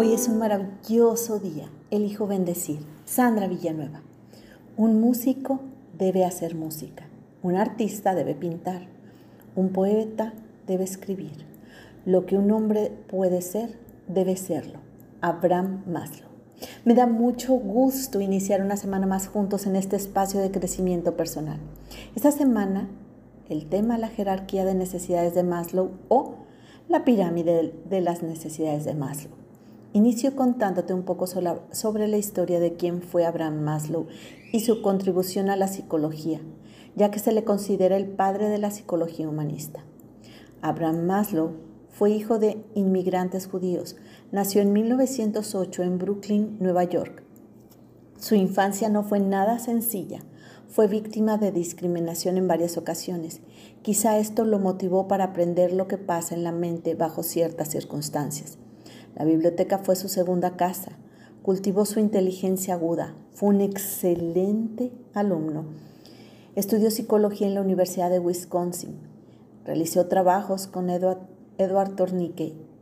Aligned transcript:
Hoy 0.00 0.12
es 0.12 0.28
un 0.28 0.38
maravilloso 0.38 1.40
día. 1.40 1.68
Elijo 1.90 2.28
bendecir. 2.28 2.78
Sandra 3.04 3.48
Villanueva. 3.48 4.00
Un 4.76 5.00
músico 5.00 5.58
debe 5.98 6.24
hacer 6.24 6.54
música. 6.54 7.08
Un 7.42 7.56
artista 7.56 8.14
debe 8.14 8.36
pintar. 8.36 8.86
Un 9.56 9.70
poeta 9.70 10.34
debe 10.68 10.84
escribir. 10.84 11.44
Lo 12.04 12.26
que 12.26 12.38
un 12.38 12.52
hombre 12.52 12.92
puede 13.08 13.42
ser, 13.42 13.76
debe 14.06 14.36
serlo. 14.36 14.78
Abraham 15.20 15.82
Maslow. 15.88 16.30
Me 16.84 16.94
da 16.94 17.08
mucho 17.08 17.54
gusto 17.54 18.20
iniciar 18.20 18.62
una 18.62 18.76
semana 18.76 19.08
más 19.08 19.26
juntos 19.26 19.66
en 19.66 19.74
este 19.74 19.96
espacio 19.96 20.38
de 20.38 20.52
crecimiento 20.52 21.16
personal. 21.16 21.58
Esta 22.14 22.30
semana, 22.30 22.88
el 23.48 23.68
tema 23.68 23.98
la 23.98 24.06
jerarquía 24.06 24.64
de 24.64 24.76
necesidades 24.76 25.34
de 25.34 25.42
Maslow 25.42 25.90
o 26.06 26.36
la 26.86 27.04
pirámide 27.04 27.74
de 27.90 28.00
las 28.00 28.22
necesidades 28.22 28.84
de 28.84 28.94
Maslow. 28.94 29.47
Inicio 29.98 30.36
contándote 30.36 30.94
un 30.94 31.02
poco 31.02 31.26
sobre 31.26 32.06
la 32.06 32.16
historia 32.18 32.60
de 32.60 32.74
quién 32.74 33.02
fue 33.02 33.26
Abraham 33.26 33.62
Maslow 33.62 34.06
y 34.52 34.60
su 34.60 34.80
contribución 34.80 35.50
a 35.50 35.56
la 35.56 35.66
psicología, 35.66 36.40
ya 36.94 37.10
que 37.10 37.18
se 37.18 37.32
le 37.32 37.42
considera 37.42 37.96
el 37.96 38.06
padre 38.06 38.48
de 38.48 38.58
la 38.58 38.70
psicología 38.70 39.28
humanista. 39.28 39.80
Abraham 40.62 41.04
Maslow 41.04 41.50
fue 41.88 42.12
hijo 42.12 42.38
de 42.38 42.64
inmigrantes 42.76 43.48
judíos. 43.48 43.96
Nació 44.30 44.62
en 44.62 44.72
1908 44.72 45.82
en 45.82 45.98
Brooklyn, 45.98 46.56
Nueva 46.60 46.84
York. 46.84 47.24
Su 48.20 48.36
infancia 48.36 48.88
no 48.88 49.02
fue 49.02 49.18
nada 49.18 49.58
sencilla. 49.58 50.20
Fue 50.68 50.86
víctima 50.86 51.38
de 51.38 51.50
discriminación 51.50 52.36
en 52.36 52.46
varias 52.46 52.76
ocasiones. 52.76 53.40
Quizá 53.82 54.16
esto 54.18 54.44
lo 54.44 54.60
motivó 54.60 55.08
para 55.08 55.24
aprender 55.24 55.72
lo 55.72 55.88
que 55.88 55.98
pasa 55.98 56.36
en 56.36 56.44
la 56.44 56.52
mente 56.52 56.94
bajo 56.94 57.24
ciertas 57.24 57.70
circunstancias. 57.70 58.58
La 59.18 59.24
biblioteca 59.24 59.78
fue 59.78 59.96
su 59.96 60.08
segunda 60.08 60.56
casa. 60.56 60.92
Cultivó 61.42 61.84
su 61.84 61.98
inteligencia 61.98 62.74
aguda. 62.74 63.16
Fue 63.32 63.48
un 63.48 63.60
excelente 63.60 64.92
alumno. 65.12 65.64
Estudió 66.54 66.92
psicología 66.92 67.48
en 67.48 67.54
la 67.54 67.62
Universidad 67.62 68.10
de 68.10 68.20
Wisconsin. 68.20 69.00
Realizó 69.64 70.06
trabajos 70.06 70.68
con 70.68 70.88
Edward, 70.88 71.18
Edward 71.58 71.96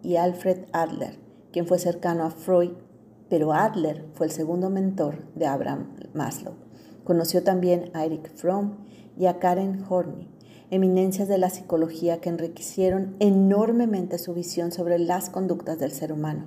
y 0.03 0.17
Alfred 0.17 0.67
Adler, 0.73 1.19
quien 1.53 1.67
fue 1.67 1.79
cercano 1.79 2.25
a 2.25 2.31
Freud, 2.31 2.73
pero 3.31 3.55
Adler 3.55 4.05
fue 4.13 4.27
el 4.27 4.33
segundo 4.33 4.69
mentor 4.69 5.25
de 5.35 5.47
Abraham 5.47 5.97
Maslow. 6.13 6.55
Conoció 7.05 7.45
también 7.45 7.91
a 7.95 8.05
Eric 8.05 8.31
Fromm 8.35 8.77
y 9.19 9.25
a 9.25 9.39
Karen 9.39 9.83
Horney, 9.89 10.29
eminencias 10.71 11.29
de 11.29 11.39
la 11.39 11.51
psicología 11.51 12.21
que 12.21 12.29
enriquecieron 12.29 13.17
enormemente 13.21 14.19
su 14.19 14.35
visión 14.35 14.73
sobre 14.73 14.99
las 14.99 15.31
conductas 15.31 15.79
del 15.79 15.93
ser 15.93 16.13
humano. 16.13 16.47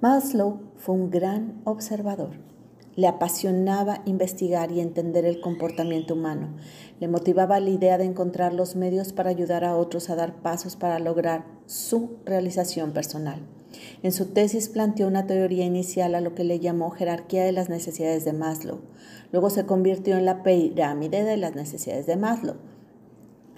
Maslow 0.00 0.60
fue 0.76 0.94
un 0.94 1.10
gran 1.10 1.60
observador. 1.64 2.32
Le 2.96 3.08
apasionaba 3.08 4.02
investigar 4.04 4.70
y 4.70 4.80
entender 4.80 5.24
el 5.24 5.40
comportamiento 5.40 6.14
humano. 6.14 6.54
Le 7.00 7.08
motivaba 7.08 7.58
la 7.58 7.70
idea 7.70 7.98
de 7.98 8.04
encontrar 8.04 8.52
los 8.52 8.76
medios 8.76 9.12
para 9.12 9.30
ayudar 9.30 9.64
a 9.64 9.76
otros 9.76 10.10
a 10.10 10.14
dar 10.14 10.42
pasos 10.42 10.76
para 10.76 10.98
lograr 10.98 11.44
su 11.66 12.18
realización 12.24 12.92
personal. 12.92 13.40
En 14.02 14.12
su 14.12 14.26
tesis 14.26 14.68
planteó 14.68 15.08
una 15.08 15.26
teoría 15.26 15.64
inicial 15.64 16.14
a 16.14 16.20
lo 16.20 16.34
que 16.34 16.44
le 16.44 16.60
llamó 16.60 16.90
jerarquía 16.90 17.44
de 17.44 17.52
las 17.52 17.68
necesidades 17.68 18.24
de 18.24 18.32
Maslow. 18.32 18.80
Luego 19.32 19.50
se 19.50 19.66
convirtió 19.66 20.16
en 20.16 20.24
la 20.24 20.42
pirámide 20.42 21.24
de 21.24 21.36
las 21.36 21.56
necesidades 21.56 22.06
de 22.06 22.16
Maslow. 22.16 22.56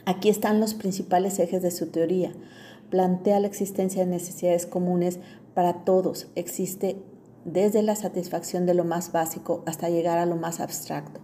Aquí 0.08 0.28
están 0.28 0.60
los 0.60 0.74
principales 0.74 1.40
ejes 1.40 1.62
de 1.62 1.72
su 1.72 1.88
teoría. 1.88 2.32
Plantea 2.90 3.40
la 3.40 3.48
existencia 3.48 4.04
de 4.04 4.10
necesidades 4.10 4.64
comunes 4.64 5.18
para 5.52 5.84
todos. 5.84 6.28
Existe 6.36 6.96
desde 7.44 7.82
la 7.82 7.96
satisfacción 7.96 8.66
de 8.66 8.74
lo 8.74 8.84
más 8.84 9.10
básico 9.10 9.64
hasta 9.66 9.90
llegar 9.90 10.18
a 10.18 10.26
lo 10.26 10.36
más 10.36 10.60
abstracto. 10.60 11.20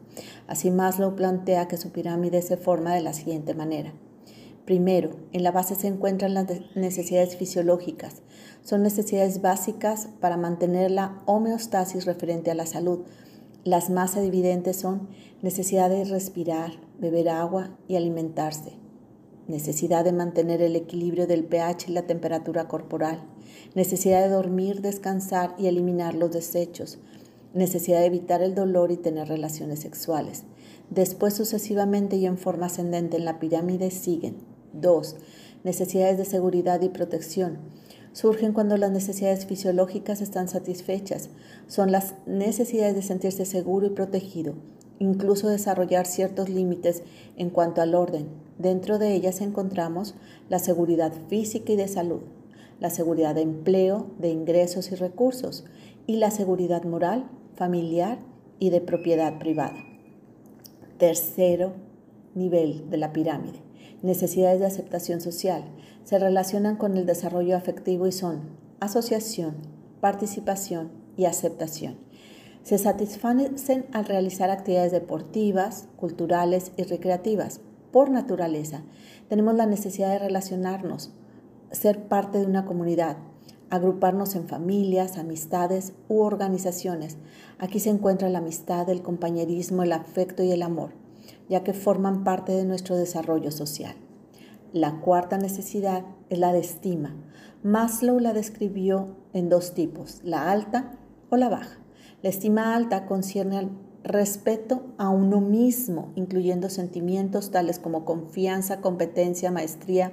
Así 0.49 0.73
Maslow 0.73 1.15
plantea 1.15 1.69
que 1.69 1.77
su 1.77 1.93
pirámide 1.93 2.43
se 2.43 2.57
forma 2.57 2.93
de 2.93 3.03
la 3.03 3.13
siguiente 3.13 3.55
manera. 3.55 3.93
Primero, 4.65 5.11
en 5.33 5.45
la 5.45 5.53
base 5.53 5.77
se 5.77 5.87
encuentran 5.87 6.35
las 6.35 6.47
necesidades 6.75 7.37
fisiológicas. 7.37 8.23
Son 8.65 8.83
necesidades 8.83 9.43
básicas 9.43 10.09
para 10.21 10.37
mantener 10.37 10.91
la 10.91 11.23
homeostasis 11.27 12.05
referente 12.05 12.51
a 12.51 12.57
la 12.57 12.67
salud. 12.67 13.05
Las 13.65 13.91
más 13.91 14.17
evidentes 14.17 14.77
son 14.77 15.07
necesidad 15.41 15.89
de 15.89 16.05
respirar, 16.05 16.73
beber 16.99 17.29
agua 17.29 17.79
y 17.87 17.95
alimentarse, 17.95 18.73
necesidad 19.47 20.05
de 20.05 20.11
mantener 20.11 20.61
el 20.63 20.75
equilibrio 20.75 21.29
del 21.29 21.45
pH 21.45 21.87
y 21.89 21.93
la 21.93 22.03
temperatura 22.03 22.67
corporal, 22.67 23.23
necesidad 23.77 24.21
de 24.21 24.31
dormir, 24.31 24.81
descansar 24.81 25.55
y 25.59 25.69
eliminar 25.69 26.17
los 26.17 26.33
desechos, 26.33 26.99
necesidad 27.55 28.01
de 28.01 28.07
evitar 28.07 28.43
el 28.43 28.57
dolor 28.57 28.91
y 28.91 28.97
tener 28.97 29.29
relaciones 29.29 29.79
sexuales. 29.79 30.43
Después 30.91 31.35
sucesivamente 31.35 32.17
y 32.17 32.27
en 32.27 32.39
forma 32.39 32.67
ascendente 32.67 33.17
en 33.17 33.25
la 33.25 33.39
pirámide 33.39 33.93
siguen 33.93 34.39
2. 34.73 35.17
Necesidades 35.63 36.19
de 36.19 36.25
seguridad 36.25 36.83
y 36.83 36.89
protección. 36.89 37.59
Surgen 38.13 38.53
cuando 38.53 38.77
las 38.77 38.91
necesidades 38.91 39.47
fisiológicas 39.47 40.21
están 40.21 40.47
satisfechas. 40.47 41.31
Son 41.67 41.91
las 41.91 42.15
necesidades 42.27 42.95
de 42.95 43.03
sentirse 43.03 43.47
seguro 43.47 43.87
y 43.87 43.91
protegido, 43.91 44.55
incluso 44.99 45.49
desarrollar 45.49 46.07
ciertos 46.07 46.51
límites 46.51 47.03
en 47.37 47.49
cuanto 47.49 47.81
al 47.81 47.95
orden. 47.95 48.27
Dentro 48.59 48.99
de 48.99 49.15
ellas 49.15 49.41
encontramos 49.41 50.15
la 50.51 50.59
seguridad 50.59 51.13
física 51.29 51.73
y 51.73 51.77
de 51.77 51.89
salud, 51.89 52.21
la 52.81 52.91
seguridad 52.91 53.35
de 53.35 53.43
empleo, 53.43 54.11
de 54.19 54.29
ingresos 54.29 54.93
y 54.93 54.95
recursos, 54.95 55.65
y 56.07 56.17
la 56.17 56.31
seguridad 56.31 56.85
moral, 56.85 57.31
familiar 57.57 58.19
y 58.59 58.69
de 58.69 58.83
propiedad 58.83 59.39
privada. 59.39 59.83
Tercero 60.99 61.73
nivel 62.35 62.91
de 62.91 62.99
la 62.99 63.13
pirámide 63.15 63.72
necesidades 64.03 64.61
de 64.61 64.67
aceptación 64.67 65.21
social, 65.21 65.65
se 66.05 66.19
relacionan 66.19 66.77
con 66.77 66.97
el 66.97 67.07
desarrollo 67.07 67.57
afectivo 67.57 68.07
y 68.07 68.13
son 68.13 68.41
asociación, 68.81 69.57
participación 70.01 70.91
y 71.17 71.27
aceptación. 71.27 71.97
Se 72.65 72.79
satisfacen 72.79 73.87
al 73.93 74.05
realizar 74.05 74.51
actividades 74.51 74.93
deportivas, 74.93 75.89
culturales 75.97 76.73
y 76.77 76.83
recreativas. 76.85 77.61
Por 77.93 78.11
naturaleza, 78.11 78.83
tenemos 79.29 79.55
la 79.55 79.67
necesidad 79.67 80.11
de 80.11 80.19
relacionarnos, 80.19 81.13
ser 81.71 82.09
parte 82.09 82.39
de 82.39 82.47
una 82.47 82.65
comunidad, 82.65 83.19
agruparnos 83.71 84.35
en 84.35 84.49
familias, 84.49 85.19
amistades 85.19 85.93
u 86.09 86.21
organizaciones. 86.21 87.17
Aquí 87.59 87.81
se 87.81 87.91
encuentra 87.91 88.29
la 88.29 88.39
amistad, 88.39 88.89
el 88.91 89.03
compañerismo, 89.03 89.83
el 89.83 89.93
afecto 89.93 90.43
y 90.43 90.51
el 90.51 90.63
amor 90.63 91.02
ya 91.53 91.63
que 91.63 91.75
forman 91.75 92.25
parte 92.25 92.53
de 92.53 92.65
nuestro 92.65 92.97
desarrollo 92.97 93.51
social. 93.51 93.95
La 94.73 95.01
cuarta 95.01 95.37
necesidad 95.37 96.03
es 96.31 96.39
la 96.39 96.51
de 96.51 96.61
estima. 96.61 97.15
Maslow 97.63 98.19
la 98.21 98.33
describió 98.33 99.19
en 99.35 99.51
dos 99.51 99.75
tipos, 99.75 100.23
la 100.25 100.51
alta 100.51 100.99
o 101.29 101.37
la 101.37 101.51
baja. 101.51 101.79
La 102.23 102.31
estima 102.31 102.75
alta 102.75 103.05
concierne 103.05 103.59
al 103.59 103.71
respeto 104.03 104.95
a 104.97 105.11
uno 105.11 105.43
mismo, 105.43 106.11
incluyendo 106.15 106.71
sentimientos 106.71 107.51
tales 107.51 107.79
como 107.79 108.07
confianza, 108.07 108.81
competencia, 108.81 109.51
maestría, 109.51 110.11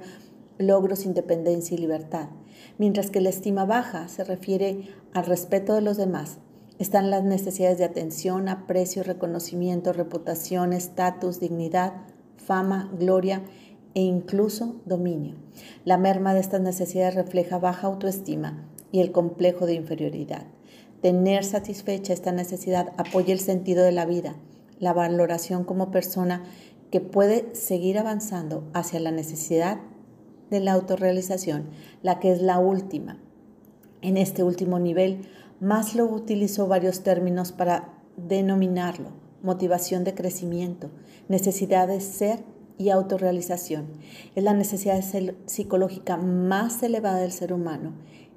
logros, 0.58 1.06
independencia 1.06 1.74
y 1.74 1.80
libertad, 1.80 2.28
mientras 2.76 3.10
que 3.10 3.22
la 3.22 3.30
estima 3.30 3.64
baja 3.64 4.08
se 4.08 4.24
refiere 4.24 4.90
al 5.14 5.24
respeto 5.24 5.72
de 5.72 5.80
los 5.80 5.96
demás, 5.96 6.36
están 6.80 7.10
las 7.10 7.22
necesidades 7.22 7.76
de 7.76 7.84
atención, 7.84 8.48
aprecio, 8.48 9.02
reconocimiento, 9.02 9.92
reputación, 9.92 10.72
estatus, 10.72 11.38
dignidad, 11.38 11.92
fama, 12.38 12.90
gloria 12.98 13.42
e 13.94 14.00
incluso 14.00 14.80
dominio. 14.86 15.34
La 15.84 15.98
merma 15.98 16.32
de 16.32 16.40
estas 16.40 16.62
necesidades 16.62 17.14
refleja 17.14 17.58
baja 17.58 17.86
autoestima 17.86 18.66
y 18.92 19.00
el 19.00 19.12
complejo 19.12 19.66
de 19.66 19.74
inferioridad. 19.74 20.46
Tener 21.02 21.44
satisfecha 21.44 22.14
esta 22.14 22.32
necesidad 22.32 22.94
apoya 22.96 23.34
el 23.34 23.40
sentido 23.40 23.84
de 23.84 23.92
la 23.92 24.06
vida, 24.06 24.36
la 24.78 24.94
valoración 24.94 25.64
como 25.64 25.90
persona 25.90 26.44
que 26.90 27.02
puede 27.02 27.54
seguir 27.54 27.98
avanzando 27.98 28.64
hacia 28.72 29.00
la 29.00 29.10
necesidad 29.10 29.80
de 30.48 30.60
la 30.60 30.72
autorrealización, 30.72 31.68
la 32.02 32.20
que 32.20 32.32
es 32.32 32.40
la 32.40 32.58
última. 32.58 33.18
En 34.00 34.16
este 34.16 34.42
último 34.42 34.78
nivel, 34.78 35.28
Maslow 35.60 36.10
utilizó 36.10 36.66
varios 36.68 37.02
términos 37.02 37.52
para 37.52 37.90
denominarlo, 38.16 39.10
motivación 39.42 40.04
de 40.04 40.14
crecimiento, 40.14 40.88
necesidad 41.28 41.86
de 41.86 42.00
ser 42.00 42.42
y 42.78 42.88
autorrealización. 42.88 43.84
Es 44.34 44.42
la 44.42 44.54
necesidad 44.54 45.04
psicológica 45.44 46.16
más 46.16 46.82
elevada 46.82 47.18
del 47.18 47.32
ser 47.32 47.52
humano 47.52 47.92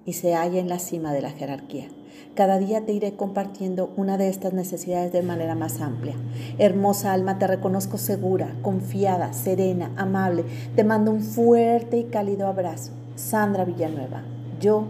y 0.05 0.13
se 0.13 0.33
halla 0.33 0.59
en 0.59 0.67
la 0.67 0.79
cima 0.79 1.13
de 1.13 1.21
la 1.21 1.31
jerarquía. 1.31 1.87
Cada 2.35 2.59
día 2.59 2.85
te 2.85 2.91
iré 2.91 3.15
compartiendo 3.15 3.93
una 3.95 4.17
de 4.17 4.27
estas 4.27 4.51
necesidades 4.51 5.13
de 5.13 5.21
manera 5.21 5.55
más 5.55 5.79
amplia. 5.79 6.15
Hermosa 6.57 7.13
alma, 7.13 7.39
te 7.39 7.47
reconozco 7.47 7.97
segura, 7.97 8.53
confiada, 8.61 9.31
serena, 9.31 9.93
amable. 9.95 10.43
Te 10.75 10.83
mando 10.83 11.11
un 11.11 11.21
fuerte 11.21 11.99
y 11.99 12.03
cálido 12.05 12.47
abrazo. 12.47 12.91
Sandra 13.15 13.63
Villanueva, 13.63 14.23
yo 14.59 14.87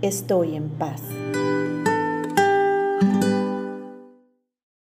estoy 0.00 0.56
en 0.56 0.70
paz. 0.70 1.02